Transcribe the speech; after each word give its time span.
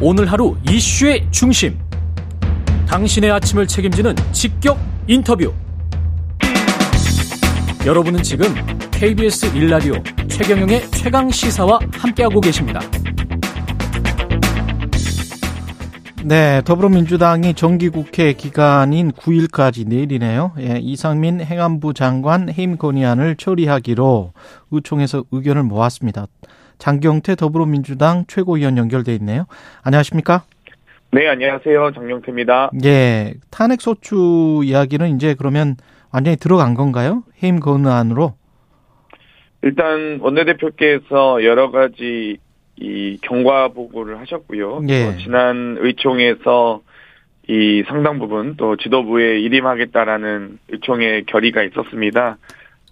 오늘 0.00 0.30
하루 0.30 0.56
이슈의 0.70 1.26
중심. 1.32 1.76
당신의 2.86 3.32
아침을 3.32 3.66
책임지는 3.66 4.14
직격 4.30 4.78
인터뷰. 5.08 5.52
여러분은 7.84 8.22
지금 8.22 8.46
KBS 8.92 9.46
일라디오 9.56 9.94
최경영의 10.28 10.88
최강 10.92 11.28
시사와 11.28 11.80
함께하고 11.92 12.40
계십니다. 12.40 12.80
네, 16.22 16.62
더불어민주당이 16.64 17.54
정기국회 17.54 18.34
기간인 18.34 19.10
9일까지 19.10 19.88
내일이네요. 19.88 20.52
예, 20.60 20.78
이상민 20.80 21.40
행안부 21.40 21.94
장관 21.94 22.52
해임 22.52 22.76
건의안을 22.76 23.34
처리하기로 23.34 24.32
의총에서 24.70 25.24
의견을 25.32 25.64
모았습니다. 25.64 26.26
장경태 26.78 27.34
더불어민주당 27.36 28.24
최고위원 28.26 28.78
연결돼 28.78 29.14
있네요. 29.16 29.44
안녕하십니까? 29.82 30.44
네, 31.10 31.26
안녕하세요. 31.28 31.92
장경태입니다. 31.94 32.70
예, 32.84 33.34
탄핵 33.50 33.80
소추 33.80 34.60
이야기는 34.64 35.16
이제 35.16 35.34
그러면 35.36 35.76
완전히 36.12 36.36
들어간 36.36 36.74
건가요? 36.74 37.24
해임 37.42 37.60
건의안으로? 37.60 38.34
일단 39.62 40.18
원내대표께서 40.20 41.44
여러 41.44 41.70
가지 41.70 42.38
이 42.76 43.18
경과 43.22 43.68
보고를 43.68 44.20
하셨고요. 44.20 44.82
예. 44.88 45.16
지난 45.18 45.76
의총에서 45.80 46.82
이 47.48 47.82
상당 47.88 48.18
부분 48.18 48.56
또 48.56 48.76
지도부에 48.76 49.40
일임하겠다라는 49.40 50.58
의총의 50.68 51.24
결의가 51.24 51.62
있었습니다. 51.64 52.36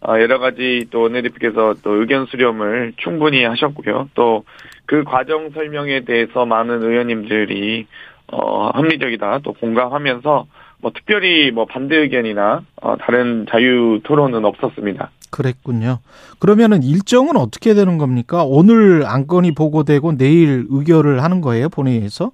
아, 0.01 0.21
여러 0.21 0.39
가지 0.39 0.87
또 0.91 1.03
원내대표께서 1.03 1.75
또 1.83 1.95
의견 1.95 2.27
수렴을 2.27 2.93
충분히 2.97 3.45
하셨고요. 3.45 4.11
또 4.15 4.45
그 4.87 5.03
과정 5.05 5.51
설명에 5.51 6.05
대해서 6.05 6.47
많은 6.47 6.83
의원님들이 6.83 7.87
어, 8.29 8.71
합리적이다 8.71 9.41
또 9.43 9.53
공감하면서 9.53 10.47
뭐 10.81 10.91
특별히 10.95 11.51
뭐 11.51 11.67
반대 11.67 11.97
의견이나 11.97 12.63
어, 12.81 12.97
다른 12.97 13.47
자유 13.51 14.01
토론은 14.05 14.45
없었습니다. 14.45 15.11
그랬군요. 15.31 15.99
그러면은 16.39 16.83
일정은 16.83 17.37
어떻게 17.37 17.75
되는 17.75 17.99
겁니까? 17.99 18.45
오늘 18.45 19.05
안건이 19.05 19.55
보고되고 19.55 20.17
내일 20.17 20.67
의결을 20.71 21.23
하는 21.23 21.41
거예요, 21.41 21.69
본회의에서? 21.69 22.31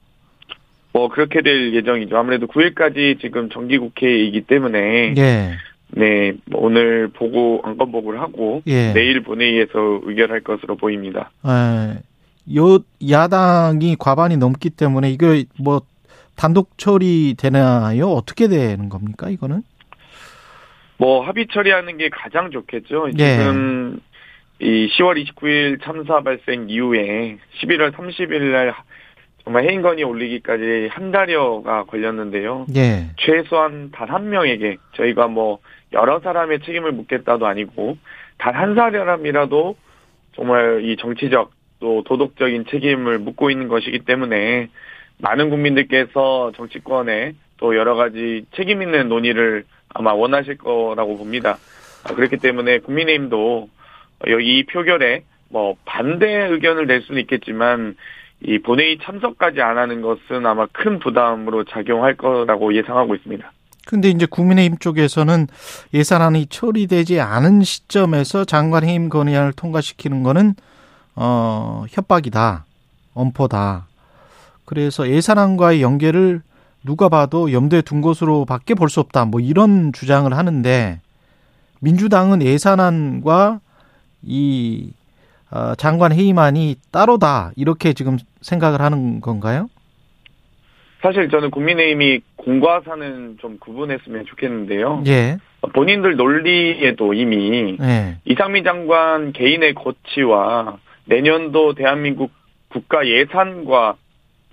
뭐 0.93 1.09
그렇게 1.09 1.41
될 1.41 1.75
예정이죠. 1.75 2.17
아무래도 2.17 2.47
9일까지 2.47 3.19
지금 3.21 3.49
정기국회이기 3.49 4.43
때문에 4.43 5.15
예. 5.17 5.53
네, 5.95 6.33
뭐 6.47 6.63
오늘 6.65 7.09
보고 7.09 7.61
안건 7.65 7.93
보고를 7.93 8.21
하고 8.21 8.63
예. 8.67 8.93
내일 8.93 9.23
본회의에서 9.23 10.01
의결할 10.05 10.41
것으로 10.41 10.77
보입니다. 10.77 11.31
예. 11.47 11.99
요 12.57 12.79
야당이 13.09 13.97
과반이 13.99 14.37
넘기 14.37 14.71
때문에 14.71 15.11
이거 15.11 15.43
뭐 15.59 15.83
단독 16.35 16.77
처리 16.79 17.35
되나요? 17.39 18.09
어떻게 18.09 18.49
되는 18.49 18.89
겁니까? 18.89 19.29
이거는? 19.29 19.63
뭐 20.97 21.25
합의 21.27 21.47
처리하는 21.53 21.99
게 21.99 22.09
가장 22.09 22.51
좋겠죠. 22.51 23.11
예. 23.19 23.37
지금 23.37 24.01
이 24.61 24.89
10월 24.97 25.23
29일 25.25 25.83
참사 25.83 26.23
발생 26.23 26.69
이후에 26.69 27.39
11월 27.61 27.93
30일 27.93 28.53
날 28.53 28.75
정말 29.45 29.65
해임건이 29.69 30.05
올리기까지 30.05 30.89
한 30.91 31.11
달여가 31.11 31.85
걸렸는데요. 31.85 32.67
예. 32.77 33.09
최소한 33.19 33.91
단 33.91 34.09
한 34.09 34.29
명에게 34.31 34.77
저희가 34.97 35.27
뭐 35.27 35.59
여러 35.93 36.21
사람의 36.21 36.61
책임을 36.61 36.93
묻겠다도 36.93 37.47
아니고 37.47 37.97
단 38.39 38.55
한 38.55 38.75
사람이라도 38.75 39.77
정말 40.37 40.83
이 40.85 40.97
정치적 40.97 41.51
또 41.81 42.03
도덕적인 42.05 42.67
책임을 42.71 43.19
묻고 43.19 43.51
있는 43.51 43.69
것이기 43.69 44.01
때문에 44.01 44.69
많은 45.19 45.51
국민들께서 45.51 46.53
정치권에 46.57 47.33
또 47.59 47.77
여러 47.77 47.95
가지 47.95 48.45
책임 48.55 48.83
있는 48.83 49.09
논의를 49.09 49.65
아마 49.89 50.13
원하실 50.15 50.59
거라고 50.59 51.19
봅니다. 51.19 51.59
아, 52.05 52.15
그렇기 52.15 52.37
때문에 52.39 52.79
국민의힘도 52.79 53.69
여기 54.29 54.59
이 54.59 54.65
표결에 54.67 55.23
뭐 55.51 55.77
반대 55.85 56.47
의견을 56.47 56.87
낼 56.87 57.03
수는 57.03 57.21
있겠지만 57.23 57.97
이 58.45 58.59
본회의 58.59 58.99
참석까지 59.03 59.61
안 59.61 59.79
하는 59.79 60.03
것은 60.03 60.45
아마 60.47 60.67
큰 60.73 60.99
부담으로 60.99 61.65
작용할 61.65 62.17
거라고 62.17 62.75
예상하고 62.75 63.15
있습니다. 63.15 63.53
근데 63.87 64.09
이제 64.11 64.27
국민의힘 64.27 64.79
쪽에서는 64.79 65.49
예산안이 65.93 66.47
처리되지 66.47 67.21
않은 67.21 67.63
시점에서 67.63 68.45
장관 68.45 68.85
해임 68.85 69.09
건의안을 69.09 69.53
통과시키는 69.55 70.23
거는 70.23 70.55
어 71.17 71.85
협박이다. 71.91 72.65
엄포다. 73.15 73.87
그래서 74.65 75.09
예산안과의 75.09 75.83
연계를 75.83 76.43
누가 76.85 77.09
봐도 77.09 77.53
염두에 77.53 77.83
둔 77.83 78.01
것으로밖에 78.01 78.75
볼 78.75 78.89
수 78.89 79.01
없다. 79.01 79.25
뭐 79.27 79.41
이런 79.41 79.93
주장을 79.93 80.33
하는데 80.33 81.01
민주당은 81.81 82.43
예산안과 82.43 83.61
이 84.23 84.91
어, 84.91 85.02
장관 85.77 86.13
해임안이 86.13 86.77
따로다 86.91 87.53
이렇게 87.57 87.93
지금 87.93 88.17
생각을 88.41 88.81
하는 88.81 89.21
건가요? 89.21 89.69
사실 91.03 91.29
저는 91.29 91.51
국민의힘이 91.51 92.21
공과 92.37 92.81
사는 92.85 93.37
좀 93.41 93.59
구분했으면 93.59 94.25
좋겠는데요. 94.27 95.03
예. 95.07 95.37
본인들 95.75 96.17
논리에도 96.17 97.15
이미 97.15 97.77
예. 97.81 98.19
이상민 98.25 98.65
장관 98.65 99.33
개인의 99.33 99.75
거치와 99.75 100.79
내년도 101.07 101.75
대한민국 101.75 102.31
국가 102.69 103.07
예산과 103.07 103.97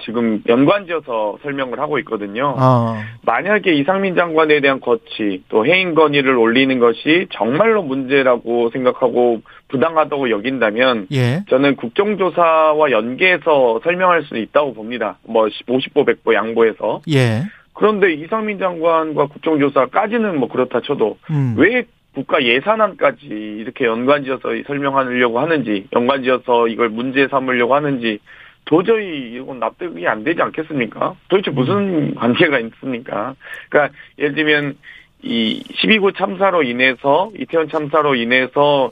지금 0.02 0.42
연관지어서 0.48 1.40
설명을 1.44 1.80
하고 1.80 2.00
있거든요. 2.00 2.56
아, 2.58 3.04
만약에 3.26 3.74
이상민 3.74 4.16
장관에 4.16 4.62
대한 4.62 4.80
거치 4.80 5.44
또 5.50 5.66
해임 5.66 5.94
건의를 5.94 6.36
올리는 6.38 6.80
것이 6.80 7.28
정말로 7.32 7.84
문제라고 7.84 8.70
생각하고 8.72 9.42
부당하다고 9.69 10.30
여긴다면 10.30 11.07
예. 11.12 11.44
저는 11.50 11.75
국정조사와 11.75 12.91
연계해서 12.91 13.81
설명할 13.84 14.24
수 14.24 14.38
있다고 14.38 14.74
봅니다. 14.74 15.18
뭐 15.24 15.46
50보 15.46 16.06
100보 16.06 16.34
양보해서. 16.34 17.02
예. 17.09 17.44
그런데 17.74 18.13
이상민 18.13 18.59
장관과 18.59 19.28
국정조사까지는 19.28 20.38
뭐 20.38 20.50
그렇다 20.50 20.81
쳐도 20.81 21.18
음. 21.31 21.56
왜 21.58 21.85
국가 22.13 22.44
예산안까지 22.44 23.28
이렇게 23.28 23.85
연관지어서 23.85 24.50
설명하려고 24.68 25.40
하는지 25.40 25.88
연관지어서 25.94 26.68
이걸 26.68 26.90
문제 26.90 27.28
삼으려고 27.28 27.75
하는지 27.75 28.19
도저히 28.66 29.34
이건 29.34 29.59
납득이 29.59 30.06
안 30.08 30.24
되지 30.24 30.41
않겠습니까? 30.41 31.16
도대체 31.29 31.52
무슨 31.52 32.16
관계가 32.16 32.59
있습니까? 32.59 33.35
그러니까 33.69 33.96
예를 34.18 34.35
들면 34.35 34.78
이 35.22 35.63
12구 35.81 36.16
참사로 36.16 36.63
인해서 36.63 37.31
이태원 37.38 37.69
참사로 37.69 38.16
인해서 38.16 38.91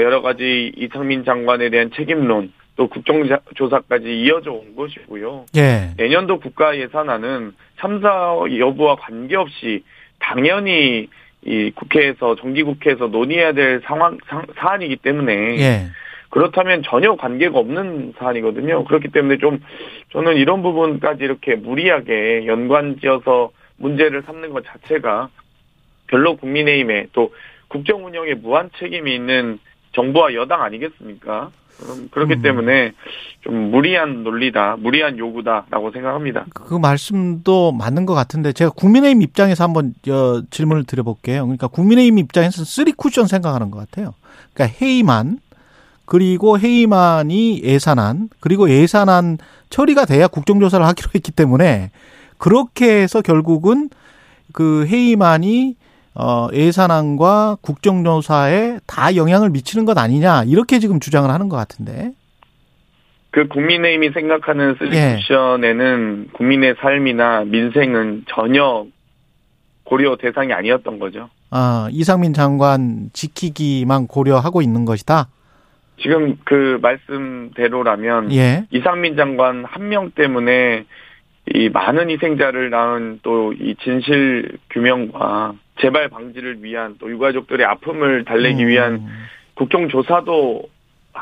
여러 0.00 0.22
가지 0.22 0.72
이상민 0.76 1.24
장관에 1.24 1.70
대한 1.70 1.90
책임론 1.94 2.52
또 2.76 2.88
국정조사까지 2.88 4.20
이어져 4.20 4.52
온 4.52 4.74
것이고요. 4.74 5.46
예. 5.56 5.90
내년도 5.96 6.40
국가 6.40 6.76
예산안은 6.76 7.54
참사 7.78 8.36
여부와 8.58 8.96
관계없이 8.96 9.84
당연히 10.18 11.08
이 11.46 11.70
국회에서 11.74 12.36
정기국회에서 12.36 13.08
논의해야 13.08 13.52
될 13.52 13.80
상황 13.84 14.18
상, 14.26 14.46
사안이기 14.56 14.96
때문에 14.96 15.32
예. 15.60 15.86
그렇다면 16.30 16.82
전혀 16.84 17.14
관계가 17.14 17.56
없는 17.58 18.14
사안이거든요. 18.18 18.84
그렇기 18.84 19.08
때문에 19.08 19.38
좀 19.38 19.60
저는 20.12 20.36
이런 20.36 20.62
부분까지 20.62 21.22
이렇게 21.22 21.54
무리하게 21.54 22.46
연관지어서 22.46 23.52
문제를 23.76 24.22
삼는 24.22 24.50
것 24.50 24.64
자체가 24.64 25.28
별로 26.08 26.36
국민의힘에 26.36 27.06
또 27.12 27.32
국정 27.68 28.04
운영에 28.04 28.34
무한 28.34 28.70
책임이 28.78 29.14
있는 29.14 29.58
정부와 29.94 30.34
여당 30.34 30.62
아니겠습니까? 30.62 31.50
그럼 31.78 32.08
그렇기 32.10 32.34
음. 32.34 32.42
때문에 32.42 32.92
좀 33.40 33.70
무리한 33.70 34.22
논리다, 34.22 34.76
무리한 34.78 35.18
요구다라고 35.18 35.90
생각합니다. 35.90 36.46
그 36.54 36.74
말씀도 36.74 37.72
맞는 37.72 38.06
것 38.06 38.14
같은데 38.14 38.52
제가 38.52 38.70
국민의힘 38.70 39.22
입장에서 39.22 39.64
한번 39.64 39.94
여, 40.08 40.42
질문을 40.50 40.84
드려볼게요. 40.84 41.42
그러니까 41.42 41.66
국민의힘 41.68 42.18
입장에서는 42.18 42.64
쓰리 42.64 42.92
쿠션 42.92 43.26
생각하는 43.26 43.70
것 43.70 43.78
같아요. 43.78 44.14
그러니까 44.52 44.78
해임안 44.80 45.40
그리고 46.06 46.58
해임안이 46.58 47.62
예산안 47.64 48.28
그리고 48.40 48.70
예산안 48.70 49.38
처리가 49.70 50.04
돼야 50.04 50.28
국정조사를 50.28 50.84
하기로 50.86 51.10
했기 51.14 51.32
때문에 51.32 51.90
그렇게 52.38 53.02
해서 53.02 53.22
결국은 53.22 53.88
그 54.52 54.86
해임안이 54.86 55.76
어, 56.14 56.48
예산안과 56.52 57.58
국정조사에 57.60 58.78
다 58.86 59.16
영향을 59.16 59.50
미치는 59.50 59.84
것 59.84 59.98
아니냐 59.98 60.44
이렇게 60.44 60.78
지금 60.78 61.00
주장을 61.00 61.28
하는 61.28 61.48
것 61.48 61.56
같은데. 61.56 62.12
그 63.30 63.48
국민의힘이 63.48 64.10
생각하는 64.12 64.76
예. 64.92 65.18
솔루션에는 65.18 66.28
국민의 66.34 66.76
삶이나 66.80 67.44
민생은 67.46 68.26
전혀 68.28 68.86
고려 69.82 70.16
대상이 70.16 70.52
아니었던 70.52 71.00
거죠. 71.00 71.28
아, 71.50 71.88
이상민 71.90 72.32
장관 72.32 73.10
지키기만 73.12 74.06
고려하고 74.06 74.62
있는 74.62 74.84
것이다. 74.84 75.26
지금 76.00 76.36
그 76.44 76.78
말씀대로라면 76.80 78.32
예. 78.32 78.66
이상민 78.70 79.16
장관 79.16 79.64
한 79.64 79.88
명 79.88 80.10
때문에 80.12 80.84
이 81.54 81.68
많은 81.68 82.10
희생자를 82.10 82.70
낳은 82.70 83.20
또 83.22 83.52
이 83.52 83.74
진실 83.82 84.58
규명과 84.70 85.54
재발 85.80 86.08
방지를 86.08 86.62
위한 86.62 86.96
또 86.98 87.10
유가족들의 87.10 87.66
아픔을 87.66 88.24
달래기 88.24 88.62
음. 88.64 88.68
위한 88.68 89.06
국정조사도 89.54 90.62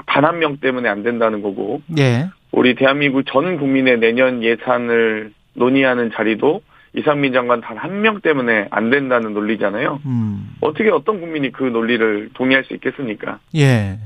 단 0.07 0.25
한 0.25 0.39
명 0.39 0.57
때문에 0.57 0.89
안 0.89 1.03
된다는 1.03 1.43
거고 1.43 1.83
예. 1.99 2.29
우리 2.51 2.75
대한민국 2.75 3.25
전 3.27 3.59
국민의 3.59 3.99
내년 3.99 4.43
예산을 4.43 5.33
논의하는 5.55 6.11
자리도 6.15 6.63
이상민 6.95 7.33
장관 7.33 7.61
단 7.61 7.77
한 7.79 8.01
명 8.03 8.21
때문에 8.21 8.69
안 8.71 8.91
된다는 8.91 9.33
논리잖아요. 9.35 10.01
음. 10.07 10.55
어떻게 10.61 10.91
어떤 10.91 11.21
국민이 11.21 11.51
그 11.53 11.65
논리를 11.65 12.31
동의할 12.35 12.65
수 12.65 12.75
있겠습니까? 12.75 13.39
예. 13.57 13.99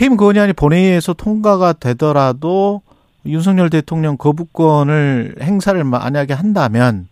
해임 0.00 0.16
건의안이 0.16 0.52
본회의에서 0.54 1.14
통과가 1.14 1.74
되더라도 1.74 2.82
윤석열 3.26 3.70
대통령 3.70 4.16
거부권을 4.16 5.36
행사를 5.40 5.82
만약에 5.84 6.34
한다면 6.34 7.06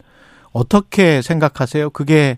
어떻게 0.52 1.22
생각하세요? 1.22 1.90
그게 1.90 2.36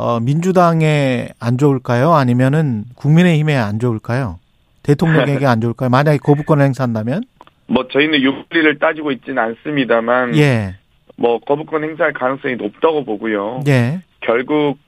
어 0.00 0.20
민주당에 0.20 1.26
안 1.40 1.58
좋을까요? 1.58 2.12
아니면은 2.12 2.84
국민의힘에 2.94 3.56
안 3.56 3.80
좋을까요? 3.80 4.38
대통령에게 4.84 5.44
안 5.44 5.60
좋을까요? 5.60 5.90
만약에 5.90 6.18
거부권을 6.18 6.64
행사한다면? 6.66 7.24
뭐 7.66 7.88
저희는 7.88 8.22
윤리를 8.22 8.78
따지고 8.78 9.10
있지는 9.10 9.42
않습니다만 9.42 10.36
예. 10.36 10.76
뭐 11.16 11.40
거부권 11.40 11.82
행사할 11.82 12.12
가능성이 12.12 12.54
높다고 12.54 13.04
보고요. 13.04 13.62
예. 13.66 14.00
결국 14.20 14.78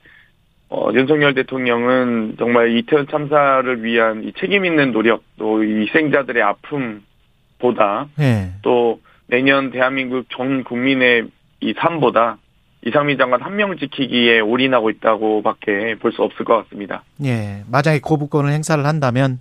어, 0.69 0.89
윤석열 0.93 1.33
대통령은 1.33 2.35
정말 2.39 2.77
이태원 2.77 3.07
참사를 3.09 3.83
위한 3.83 4.23
이 4.23 4.31
책임 4.39 4.63
있는 4.63 4.93
노력 4.93 5.23
또이 5.37 5.87
희생자들의 5.87 6.41
아픔보다 6.41 8.07
예. 8.21 8.51
또 8.61 9.01
내년 9.27 9.71
대한민국 9.71 10.27
전 10.29 10.63
국민의 10.63 11.27
이 11.59 11.73
삶보다 11.77 12.37
이상민 12.85 13.17
장관 13.17 13.41
한 13.41 13.55
명 13.55 13.77
지키기에 13.77 14.39
올인하고 14.39 14.89
있다고밖에 14.89 15.95
볼 15.99 16.11
수 16.11 16.23
없을 16.23 16.45
것 16.45 16.63
같습니다. 16.63 17.03
예. 17.23 17.63
만약에 17.69 17.99
거부권을 17.99 18.51
행사를 18.51 18.83
한다면 18.85 19.39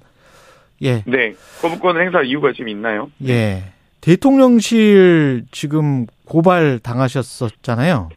예. 0.83 1.03
네, 1.07 1.35
거부권을 1.63 2.03
행사할 2.05 2.27
이유가 2.27 2.53
지금 2.53 2.69
있나요? 2.69 3.11
예. 3.27 3.65
대통령실 4.03 5.45
지금 5.53 6.07
고발 6.25 6.79
당하셨었잖아요. 6.79 8.09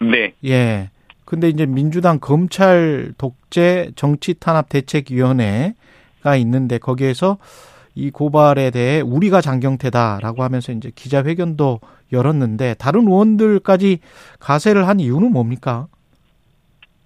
네, 0.00 0.32
예. 0.44 0.90
근데 1.24 1.48
이제 1.48 1.66
민주당 1.66 2.18
검찰 2.20 3.12
독재 3.18 3.90
정치 3.96 4.34
탄압 4.34 4.68
대책위원회가 4.68 6.36
있는데 6.38 6.78
거기에서 6.78 7.38
이 7.96 8.10
고발에 8.10 8.70
대해 8.70 9.00
우리가 9.00 9.40
장경태다라고 9.40 10.42
하면서 10.42 10.70
이제 10.70 10.92
기자회견도 10.94 11.80
열었는데 12.12 12.74
다른 12.78 13.08
의원들까지 13.08 13.98
가세를 14.38 14.86
한 14.86 15.00
이유는 15.00 15.32
뭡니까? 15.32 15.86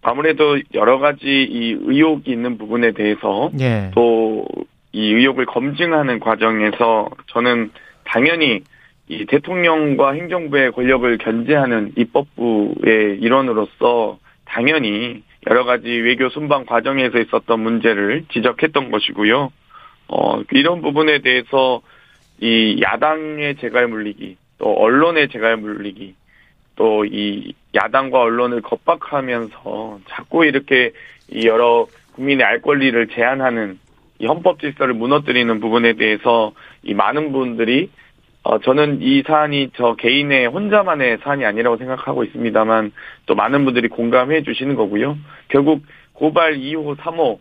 아무래도 0.03 0.59
여러 0.75 0.99
가지 0.99 1.27
이 1.27 1.77
의혹이 1.81 2.33
있는 2.33 2.59
부분에 2.59 2.93
대해서 2.93 3.51
예. 3.61 3.93
또이 3.95 4.45
의혹을 4.95 5.47
검증하는 5.47 6.19
과정에서 6.19 7.09
저는 7.29 7.71
당연히 8.05 8.63
이 9.09 9.27
대통령과 9.27 10.13
행정부의 10.13 10.73
권력을 10.73 11.19
견제하는 11.19 11.93
입법부의 11.97 13.19
일원으로서 13.21 14.19
당연히 14.45 15.23
여러 15.49 15.65
가지 15.65 15.89
외교 15.89 16.29
순방 16.31 16.67
과정에서 16.67 17.19
있었던 17.19 17.61
문제를 17.61 18.25
지적했던 18.33 18.91
것이고요. 18.91 19.53
어, 20.12 20.43
이런 20.53 20.83
부분에 20.83 21.21
대해서 21.21 21.83
이 22.41 22.81
야당의 22.83 23.57
재갈 23.57 23.87
물리기, 23.87 24.37
또 24.59 24.75
언론의 24.75 25.29
재갈 25.29 25.57
물리기, 25.57 26.15
또 26.77 27.05
이 27.05 27.53
야당과 27.75 28.21
언론을 28.21 28.62
겁박하면서 28.62 30.01
자꾸 30.09 30.45
이렇게 30.45 30.93
이 31.31 31.47
여러 31.47 31.87
국민의 32.15 32.45
알 32.45 32.62
권리를 32.62 33.09
제한하는 33.09 33.79
이 34.19 34.27
헌법 34.27 34.61
질서를 34.61 34.95
무너뜨리는 34.95 35.61
부분에 35.61 35.95
대해서 35.95 36.53
이 36.83 36.95
많은 36.95 37.33
분들이 37.33 37.91
어 38.43 38.59
저는 38.59 39.03
이 39.03 39.23
사안이 39.27 39.71
저 39.77 39.95
개인의 39.95 40.47
혼자만의 40.47 41.19
사안이 41.23 41.45
아니라고 41.45 41.77
생각하고 41.77 42.25
있습니다만 42.25 42.93
또 43.27 43.35
많은 43.35 43.65
분들이 43.67 43.89
공감해 43.89 44.43
주시는 44.43 44.75
거고요. 44.75 45.19
결국 45.49 45.83
고발 46.15 46.57
2호, 46.57 46.97
3호 46.97 47.39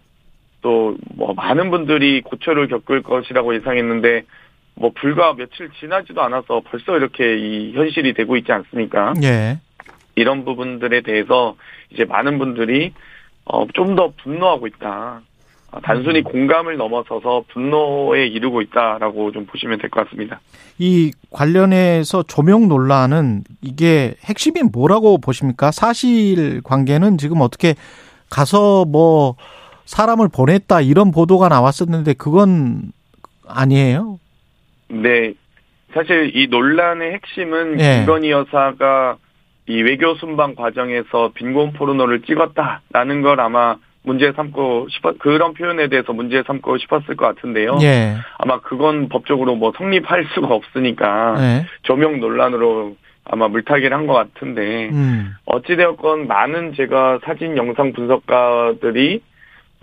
또 0.61 0.95
뭐 1.15 1.33
많은 1.33 1.69
분들이 1.69 2.21
고초를 2.21 2.67
겪을 2.67 3.03
것이라고 3.03 3.53
예상했는데 3.56 4.23
뭐 4.75 4.91
불과 4.95 5.33
며칠 5.33 5.69
지나지도 5.79 6.21
않아서 6.21 6.61
벌써 6.63 6.95
이렇게 6.97 7.38
이 7.38 7.73
현실이 7.73 8.13
되고 8.13 8.38
있지 8.38 8.51
않습니까? 8.51 9.13
예. 9.23 9.59
이런 10.15 10.45
부분들에 10.45 11.01
대해서 11.01 11.56
이제 11.91 12.06
많은 12.06 12.38
분들이 12.39 12.94
어, 13.45 13.65
좀 13.73 13.95
더 13.95 14.13
분노하고 14.23 14.67
있다. 14.67 15.21
아, 15.71 15.79
단순히 15.83 16.21
공감을 16.23 16.77
넘어서서 16.77 17.44
분노에 17.51 18.25
이르고 18.27 18.61
있다라고 18.61 19.31
좀 19.31 19.45
보시면 19.45 19.77
될 19.79 19.89
것 19.89 20.03
같습니다. 20.06 20.39
이 20.77 21.11
관련해서 21.31 22.23
조명 22.23 22.67
논란은 22.67 23.44
이게 23.61 24.15
핵심이 24.23 24.61
뭐라고 24.63 25.17
보십니까? 25.19 25.71
사실 25.71 26.61
관계는 26.63 27.17
지금 27.17 27.41
어떻게 27.41 27.75
가서 28.29 28.85
뭐 28.85 29.35
사람을 29.89 30.27
보냈다 30.31 30.81
이런 30.81 31.12
보도가 31.12 31.50
나왔었는데 31.50 32.13
그건 32.13 32.91
아니에요? 33.47 34.19
네. 34.89 35.33
사실 35.95 36.31
이 36.36 36.45
논란의 36.47 37.13
핵심은 37.13 37.80
예. 37.80 37.97
김건희 38.06 38.30
여사가 38.30 39.18
이 39.68 39.81
외교 39.81 40.13
순방 40.15 40.53
과정에서 40.53 41.31
빈곤 41.33 41.74
포르노를 41.74 42.21
찍었다라는 42.21 43.24
걸 43.24 43.39
아마 43.39 43.77
문제 44.03 44.31
삼고 44.31 44.88
싶었 44.91 45.18
그런 45.18 45.56
표현에 45.56 45.88
대해서 45.89 46.13
문제 46.13 46.44
삼고 46.45 46.77
싶었을 46.77 47.15
것 47.15 47.25
같은데요. 47.35 47.80
예. 47.81 48.15
아마 48.38 48.59
그건 48.62 49.09
법적으로 49.09 49.56
뭐 49.56 49.74
성립할 49.75 50.27
수가 50.35 50.47
없으니까 50.53 51.35
예. 51.39 51.65
조명 51.81 52.19
논란으로 52.19 52.95
아마 53.25 53.47
물타기를 53.47 53.95
한 53.95 54.06
것 54.06 54.13
같은데 54.13 54.89
음. 54.89 55.33
어찌되었건 55.45 56.27
많은 56.27 56.74
제가 56.75 57.19
사진 57.25 57.57
영상 57.57 57.92
분석가들이 57.94 59.21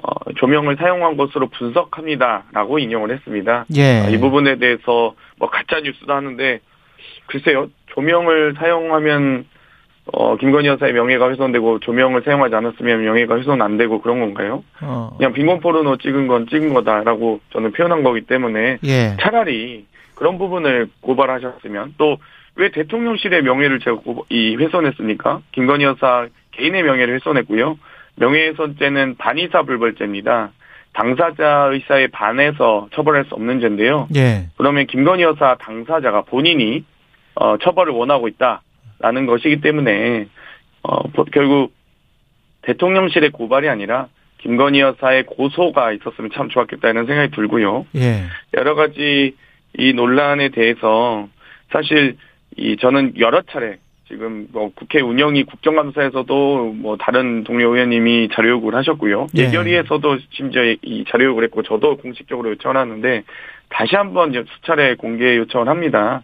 어, 0.03 0.33
조명을 0.37 0.77
사용한 0.77 1.17
것으로 1.17 1.49
분석합니다라고 1.49 2.79
인용을 2.79 3.11
했습니다. 3.13 3.65
예. 3.77 4.01
아, 4.01 4.09
이 4.09 4.19
부분에 4.19 4.57
대해서 4.57 5.15
뭐 5.39 5.49
가짜 5.51 5.81
뉴스도 5.81 6.13
하는데 6.13 6.61
글쎄요 7.27 7.69
조명을 7.87 8.55
사용하면 8.59 9.47
어, 10.13 10.37
김건희 10.37 10.69
여사의 10.69 10.93
명예가 10.93 11.31
훼손되고 11.31 11.81
조명을 11.81 12.23
사용하지 12.23 12.55
않았으면 12.55 13.03
명예가 13.05 13.37
훼손 13.39 13.61
안 13.61 13.77
되고 13.77 14.01
그런 14.01 14.21
건가요? 14.21 14.63
어. 14.81 15.11
그냥 15.17 15.33
빈곤 15.33 15.61
포르노 15.61 15.97
찍은 15.97 16.29
건 16.29 16.47
찍은 16.47 16.75
거다라고 16.75 17.41
저는 17.53 17.73
표현한 17.73 18.05
거기 18.05 18.21
때문에 18.21 18.79
예. 18.85 19.17
차라리 19.21 19.87
그런 20.15 20.39
부분을 20.39 20.89
고발하셨으면 21.01 21.95
또 21.99 22.19
왜 22.59 22.71
대통령실의 22.71 23.43
명예를 23.43 23.81
제가 23.81 23.97
고- 23.99 24.25
이 24.31 24.57
훼손했습니까? 24.57 25.43
김건희 25.53 25.85
여사 25.85 26.27
개인의 26.53 26.85
명예를 26.85 27.17
훼손했고요. 27.17 27.79
명예훼손죄는 28.17 29.17
반의사 29.17 29.63
불벌죄입니다. 29.63 30.51
당사자 30.93 31.69
의사에 31.73 32.07
반해서 32.09 32.89
처벌할 32.95 33.27
수 33.27 33.35
없는 33.35 33.61
죄인데요. 33.61 34.09
예. 34.17 34.49
그러면 34.57 34.87
김건희 34.87 35.23
여사 35.23 35.57
당사자가 35.57 36.23
본인이 36.23 36.85
어, 37.35 37.59
처벌을 37.59 37.93
원하고 37.93 38.29
있다라는 38.29 39.27
것이기 39.27 39.61
때문에 39.61 40.27
어, 40.83 41.03
보- 41.09 41.25
결국 41.25 41.75
대통령실의 42.63 43.31
고발이 43.31 43.69
아니라 43.69 44.09
김건희 44.39 44.81
여사의 44.81 45.25
고소가 45.27 45.93
있었으면 45.93 46.31
참 46.35 46.49
좋았겠다는 46.49 47.07
생각이 47.07 47.35
들고요. 47.35 47.87
예. 47.97 48.23
여러 48.55 48.75
가지 48.75 49.35
이 49.79 49.93
논란에 49.93 50.49
대해서 50.49 51.29
사실 51.71 52.17
이 52.57 52.77
저는 52.79 53.19
여러 53.19 53.43
차례 53.43 53.77
지금 54.09 54.47
뭐 54.53 54.71
국회 54.75 55.01
운영위 55.01 55.45
국정감사에서도 55.45 56.75
뭐 56.77 56.97
다른 56.97 57.43
동료 57.45 57.75
의원님이 57.75 58.29
자료 58.33 58.51
요구를 58.51 58.79
하셨고요. 58.79 59.27
예. 59.37 59.45
예결위에서도 59.47 60.19
심지어 60.31 60.63
이 60.83 61.05
자료 61.11 61.25
요구를 61.27 61.47
했고 61.49 61.63
저도 61.63 61.97
공식적으로 61.97 62.51
요청을 62.51 62.77
하는데 62.77 63.23
다시 63.69 63.97
한번 63.97 64.31
이제 64.31 64.45
수차례 64.55 64.95
공개 64.95 65.37
요청을 65.37 65.69
합니다. 65.69 66.23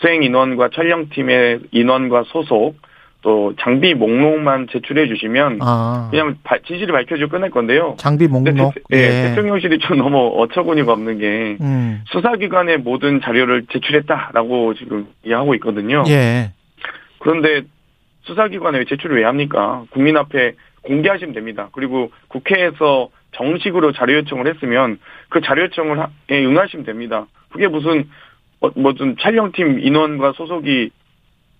수행 0.00 0.22
인원과 0.24 0.70
촬영팀의 0.74 1.60
인원과 1.70 2.24
소속 2.28 2.76
또 3.22 3.52
장비 3.60 3.92
목록만 3.94 4.66
제출해 4.72 5.06
주시면 5.06 5.58
아. 5.60 6.08
그냥 6.10 6.36
바- 6.42 6.56
진실을 6.66 6.92
밝혀주고 6.94 7.30
끝낼 7.30 7.50
건데요. 7.50 7.94
장비 7.98 8.26
목록. 8.26 8.72
대, 8.88 8.96
예, 8.96 9.28
대통령실이 9.28 9.78
좀 9.80 9.98
너무 9.98 10.32
어처구니가 10.38 10.90
없는 10.90 11.18
게 11.18 11.56
음. 11.60 12.02
수사기관의 12.06 12.78
모든 12.78 13.20
자료를 13.20 13.66
제출했다라고 13.70 14.72
지금 14.74 15.06
이해하고 15.24 15.54
있거든요. 15.56 16.02
예. 16.08 16.50
그런데 17.20 17.62
수사기관에 18.22 18.78
왜 18.78 18.84
제출을 18.84 19.18
왜 19.18 19.24
합니까? 19.24 19.84
국민 19.90 20.16
앞에 20.16 20.54
공개하시면 20.82 21.34
됩니다. 21.34 21.68
그리고 21.72 22.10
국회에서 22.28 23.10
정식으로 23.36 23.92
자료 23.92 24.14
요청을 24.14 24.52
했으면 24.52 24.98
그 25.28 25.40
자료 25.40 25.62
요청을 25.64 26.04
응하시면 26.30 26.84
됩니다. 26.84 27.26
그게 27.50 27.68
무슨 27.68 28.08
어, 28.60 28.70
무슨 28.74 29.16
촬영팀 29.20 29.78
인원과 29.80 30.32
소속이 30.36 30.90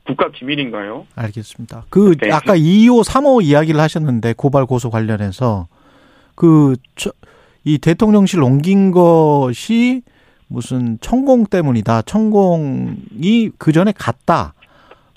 국가 0.05 0.31
기밀인가요? 0.31 1.07
알겠습니다. 1.15 1.85
그 1.89 2.17
네. 2.17 2.33
아까 2.33 2.57
2호, 2.57 3.07
3호 3.07 3.45
이야기를 3.45 3.79
하셨는데 3.81 4.35
고발 4.37 4.67
고소 4.67 4.91
관련해서 4.91 5.69
그 6.35 6.75
이 7.65 7.79
대통령실 7.79 8.43
옮긴 8.43 8.91
것이 8.91 10.03
무슨 10.49 10.99
천공 11.01 11.45
때문이다. 11.47 12.03
천공이 12.03 13.51
그 13.59 13.73
전에 13.73 13.93
갔다. 13.93 14.55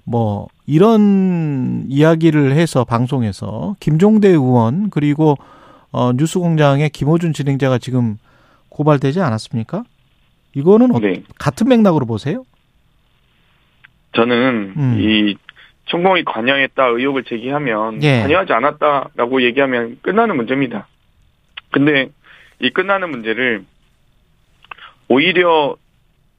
뭐 0.03 0.47
이런 0.65 1.85
이야기를 1.87 2.51
해서 2.53 2.83
방송에서 2.83 3.75
김종대 3.79 4.29
의원 4.29 4.89
그리고 4.89 5.37
어 5.91 6.11
뉴스공장의 6.13 6.89
김호준 6.89 7.33
진행자가 7.33 7.77
지금 7.77 8.17
고발되지 8.69 9.21
않았습니까? 9.21 9.83
이거는 10.55 10.95
어, 10.95 10.99
네. 10.99 11.23
같은 11.39 11.67
맥락으로 11.67 12.05
보세요? 12.05 12.45
저는 14.15 14.73
음. 14.77 14.97
이 14.99 15.35
천공이 15.85 16.23
관여했다 16.23 16.85
의혹을 16.85 17.23
제기하면 17.23 18.01
예. 18.03 18.21
관여하지 18.21 18.53
않았다라고 18.53 19.43
얘기하면 19.43 19.97
끝나는 20.01 20.35
문제입니다. 20.35 20.87
근데 21.71 22.09
이 22.59 22.69
끝나는 22.69 23.09
문제를 23.09 23.65
오히려 25.07 25.75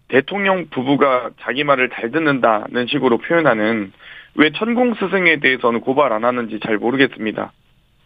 대통령 0.08 0.66
부부가 0.70 1.30
자기 1.40 1.64
말을 1.64 1.90
잘 1.90 2.10
듣는다는 2.10 2.86
식으로 2.88 3.18
표현하는 3.18 3.92
왜 4.36 4.50
천공 4.52 4.94
스승에 4.94 5.38
대해서는 5.40 5.80
고발 5.80 6.12
안 6.12 6.24
하는지 6.24 6.60
잘 6.64 6.76
모르겠습니다. 6.78 7.52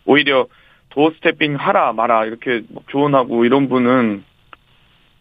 오히려 0.04 0.46
도어 0.90 1.10
스태핑 1.16 1.56
하라 1.56 1.92
마라 1.92 2.24
이렇게 2.24 2.62
막 2.72 2.84
조언하고 2.88 3.44
이런 3.44 3.68
분은 3.68 4.24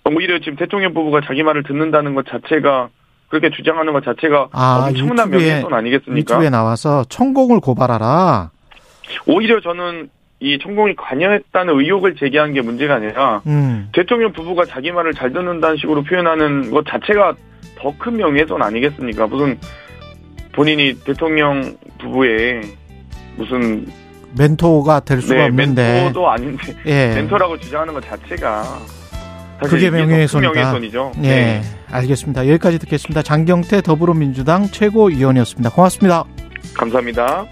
오히려 0.06 0.40
지금 0.40 0.56
대통령 0.56 0.94
부부가 0.94 1.22
자기 1.26 1.44
말을 1.44 1.64
듣는다는 1.64 2.16
것 2.16 2.26
자체가 2.28 2.90
그렇게 3.30 3.50
주장하는 3.50 3.92
것 3.92 4.06
자체가 4.06 4.50
아, 4.54 4.88
엄청난 4.88 5.30
명예훼손 5.30 5.74
아니겠습니까? 5.74 6.18
유튜브에 6.18 6.50
나와서 6.50 7.04
천공을 7.10 7.60
고발하라. 7.60 8.52
오히려 9.26 9.60
저는 9.60 10.10
이 10.40 10.60
천공이 10.62 10.96
관여했다는 10.96 11.80
의혹을 11.80 12.16
제기한 12.16 12.54
게 12.54 12.62
문제가 12.62 12.96
아니라 12.96 13.42
음. 13.48 13.90
대통령 13.94 14.32
부부가 14.34 14.66
자기 14.66 14.92
말을 14.92 15.14
잘 15.14 15.34
듣는다는 15.34 15.78
식으로 15.78 16.04
표현하는 16.04 16.70
것 16.72 16.86
자체가 16.88 17.34
더 17.80 17.92
큰 17.98 18.18
명예훼손 18.18 18.62
아니겠습니까? 18.62 19.28
무슨 19.28 19.58
본인이 20.54 20.94
대통령 21.04 21.76
부부의 22.00 22.62
무슨 23.36 23.88
멘토가 24.38 25.00
될 25.00 25.22
수가 25.22 25.36
네, 25.36 25.46
없는데. 25.46 26.02
멘토도 26.04 26.30
아닌데 26.30 26.76
예. 26.86 27.14
멘토라고 27.16 27.58
주장하는 27.60 27.94
것 27.94 28.04
자체가 28.04 28.64
그게 29.64 29.90
명예훼손이다. 29.90 30.52
명예훼손이죠. 30.54 31.12
예. 31.24 31.28
네. 31.28 31.62
알겠습니다. 31.90 32.48
여기까지 32.48 32.78
듣겠습니다. 32.80 33.22
장경태 33.24 33.82
더불어민주당 33.82 34.66
최고위원이었습니다. 34.68 35.70
고맙습니다. 35.72 36.26
감사합니다. 36.76 37.46